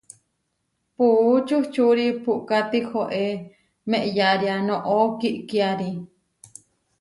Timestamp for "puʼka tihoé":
2.23-3.25